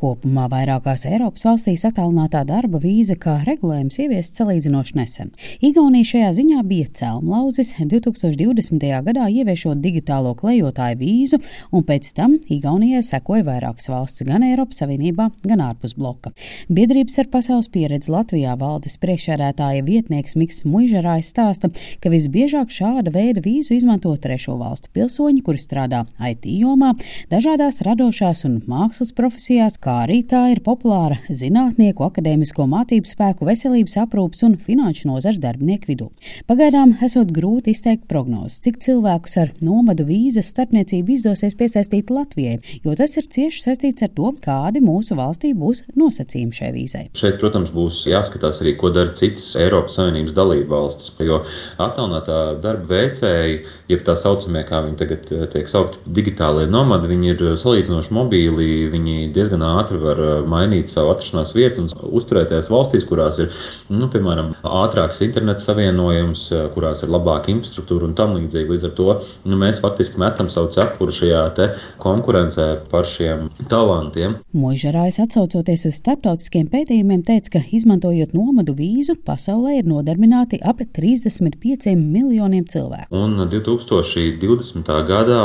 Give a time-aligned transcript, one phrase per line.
[0.00, 5.32] Kopumā vairākās Eiropas valstīs attālinātā darba vīza kā regulējums ieviests salīdzinoši nesen.
[5.60, 8.86] Igaunija šajā ziņā bija celmlauzis 2020.
[9.04, 11.40] gadā ieviešot digitālo klejotāju vīzu,
[11.76, 16.32] un pēc tam Igaunijai sekoja vairākas valsts gan Eiropas Savienībā, gan ārpus bloka.
[16.72, 21.68] Biedrības ar pasaules pieredzi Latvijā valdes priekšsēdētāja vietnieks Miks Muižerājs stāsta,
[22.00, 26.94] ka visbiežāk šāda veida vīzu izmanto trešo valstu pilsoņi, kuri strādā IT jomā,
[27.28, 33.96] dažādās radošās un mākslas profesijās, kā arī tā ir populāra zinātnieku, akadēmisko mācību spēku, veselības
[34.04, 36.08] aprūpas un finanšu nozars darbinieku vidū.
[36.50, 42.94] Pagaidām esot grūti izteikt prognozes, cik cilvēkus ar nomadu vīzas starpniecību izdosies piesaistīt Latvijai, jo
[42.98, 47.04] tas ir cieši saistīts ar to, kādi mūsu valstī būs nosacījumi šai vīzai.
[47.18, 51.42] Šeit, protams, būs jāskatās arī, ko dara citas Eiropas Savienības dalību valstis, jo
[51.82, 53.60] attālinātā darba veicēji,
[53.90, 58.70] jeb tā saucamie, kā viņi tagad eh, tiek saukti, digitālie nomadi, viņi ir salīdzinoši mobīli,
[58.92, 61.88] viņi diezgan ātri var eh, mainīt savu atrašanās vietu un
[62.20, 63.54] uzturēties valstīs, kurās ir,
[63.88, 68.74] nu, piemēram, ātrāks internets savienojums, eh, kurās ir labāka infrastruktūra un tam līdzīgi.
[68.74, 69.08] Līdz ar to
[69.48, 71.70] nu, mēs faktiski metam savu cepuru šajā
[72.02, 74.36] konkurencē par šiem talantiem.
[74.56, 81.96] Mūžarājs atsaucoties uz starptautiskiem pētījumiem teica, ka izmantojot nomadu vīzu, pasaulē ir nodarbināti ap 35
[81.96, 83.10] miljoniem cilvēku.
[83.14, 84.90] Un 2020.
[85.08, 85.42] gadā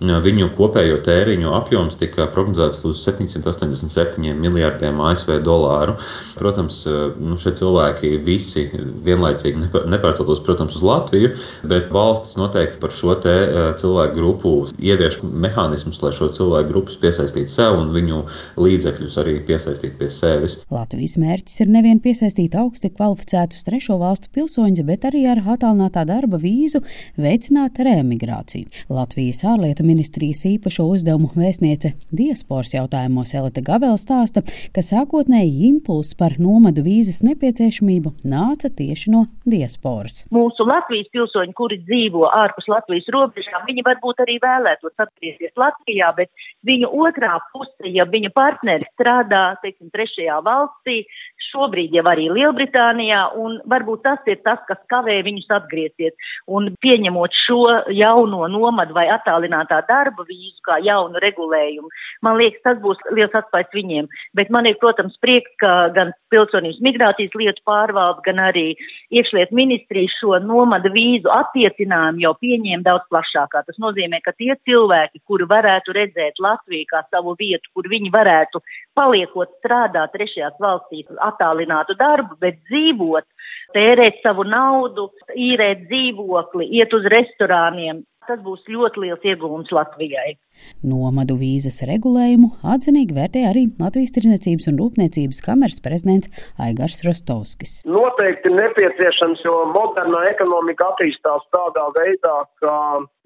[0.00, 3.02] viņu kopējo tēriņu apjoms tika prognozēts uz
[3.78, 5.96] 787 miljardiem ASV dolāru.
[6.38, 6.82] Protams,
[7.18, 8.66] nu, šie cilvēki visi
[9.06, 11.32] vienlaicīgi nepārceltos, protams, uz Latviju,
[11.68, 17.78] bet valsts noteikti par šo cilvēku grupu ievieš mehānismus, lai šo cilvēku grupus piesaistītu sev
[17.80, 18.20] un viņu
[18.60, 20.58] līdzekļus arī piesaistītu pie sevis.
[20.72, 26.40] Latvijas mērķis ir nevien piesaistīt augsti kvalificētus trešo valstu pilsoņus, bet arī ar attālinātā darba
[26.42, 26.82] vīzu
[27.18, 28.70] veicināt reemigrāciju.
[28.92, 34.40] Latvijas ārlietu ministrijas īpašo uzdevumu vēstniece diasporas jautājumos Elita Gavela stāsta,
[34.72, 40.22] ka sākotnēji impulss par nomadu vīzas nepieciešamību nāca tieši no diasporas.
[40.32, 46.32] Mūsu Latvijas pilsoņi, kuri dzīvo ārpus Latvijas robežām, viņi varbūt arī vēlētos atgriezties Latvijā, bet
[46.64, 51.02] viņu otrā puse, ja viņa partneri strādā, teiksim, trešajā valstī,
[51.48, 56.16] šobrīd jau arī Lielbritānijā, un varbūt tas ir tas, kas kavē viņus atgriezties.
[56.48, 57.60] Un pieņemot šo
[57.94, 61.92] jauno nomadu vai attālinātā darba vīzu kā jaunu regulējumu,
[62.24, 64.08] man liekas, tas būs liels atspējas viņiem.
[64.36, 68.66] Bet man ir, protams, prieks, ka gan pilsonības migrācijas lietu pārvalde, gan arī
[69.10, 73.64] iekšliet ministrija šo nomadu vīzu attiecinājumu jau pieņēma daudz plašākā.
[73.66, 78.62] Tas nozīmē, ka tie cilvēki, kuri varētu redzēt Latviju kā savu vietu, kur viņi varētu
[78.98, 83.26] paliekot strādāt trešajās valstīs, attālinātu darbu, bet dzīvot,
[83.76, 88.04] tērēt savu naudu, īrēt dzīvokli, iet uz restorāniem.
[88.28, 90.34] Tas būs ļoti liels iegūms Latvijai.
[90.84, 96.28] Nomadu vīzas regulējumu atzinīgi vērtē arī Latvijas Tirzniecības un Rūpniecības kameras prezidents
[96.60, 97.78] Aigars Rostovskis.
[97.88, 102.74] Noteikti nepieciešams, jo modernā ekonomika attīstās tādā veidā, ka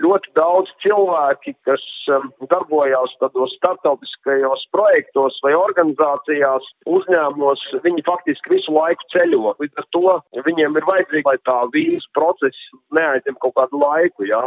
[0.03, 1.83] ļoti daudz cilvēki, kas
[2.13, 9.57] um, darbojās tādos starptautiskajos projektos vai organizācijās, uzņēmumos, viņi faktiski visu laiku ceļo.
[9.63, 10.17] Līdz ar to
[10.49, 14.27] viņiem ir vajadzīgi, lai tā vīzu process neaizņem kaut kādu laiku.
[14.31, 14.43] Jā.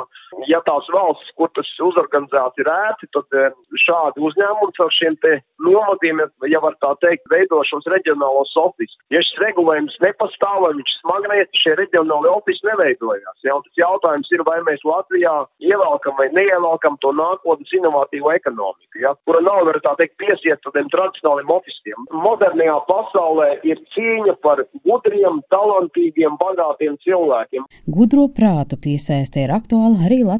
[0.49, 3.53] Ja tās valsts, kur tas uzorganizēts, ir ērti, tad eh,
[3.85, 8.97] šādi uzņēmumi ar šiem te novadiem, ja var tā teikt, veido šos reģionālos ofisus.
[9.13, 13.37] Ja šis regulējums nepastāv, vai viņš smagnēs, šie reģionāli ofisi neveidojās.
[13.45, 13.57] Ja?
[13.57, 19.15] Un tas jautājums ir, vai mēs Latvijā ievelkam vai neievelkam to nākotnes inovatīvo ekonomiku, ja?
[19.27, 22.07] kura nav, var tā teikt, piesiet tādiem tradicionāliem ofisiem.
[22.25, 27.67] Modernajā pasaulē ir cīņa par gudriem, talantīgiem, bagātiem cilvēkiem.
[27.95, 30.34] Gudro prātu piesaistē ir aktuāla arī Latvijas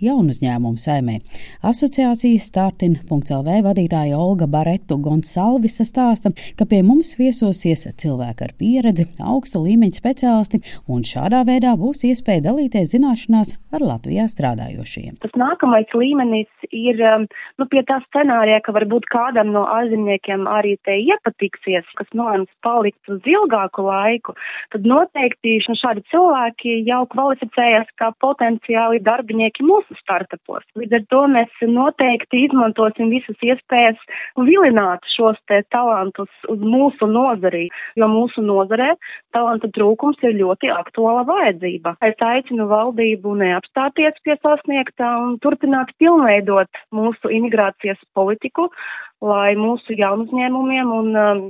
[0.00, 1.18] jaunu uzņēmumu saimē.
[1.64, 9.62] Asociācijas startin.lv vadītāja Olga Baretu Gonsalvisa stāsta, ka pie mums viesosies cilvēki ar pieredzi, augsta
[9.62, 15.18] līmeņa speciālisti, un šādā veidā būs iespēja dalīties zināšanās ar Latvijā strādājošiem.
[15.24, 17.26] Tas nākamais līmenis ir um,
[17.58, 23.12] nu, pie tā scenārija, ka varbūt kādam no ārzemniekiem arī te iepatiksies, kas nolēms palikt
[23.12, 24.34] uz ilgāku laiku,
[24.74, 30.64] tad noteikti šādi cilvēki jau kvalificējas kā potenciāli darbinieki mūsu startupos.
[30.76, 33.98] Līdz ar to mēs noteikti izmantosim visas iespējas
[34.36, 38.94] vilināt šos te talantus uz mūsu nozarī, jo mūsu nozarē
[39.32, 41.96] talanta trūkums ir ļoti aktuāla vajadzība.
[42.00, 48.70] Es aicinu valdību neapstāties pie sasniegtā un turpināt pilnveidot mūsu imigrācijas politiku,
[49.24, 51.42] lai mūsu jaunuzņēmumiem un um,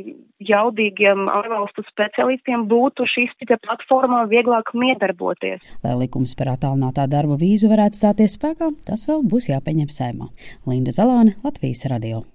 [0.44, 5.60] jaudīgiem ārvalstu specialistiem būtu šīs cita platformā vieglāk miedarboties.
[5.84, 10.32] Lai likums par attālinātā darba vīzu varētu stāties spēkā, tas vēl būs jāpieņem saimā.
[10.70, 12.28] Linda Zalāne, Latvijas radio.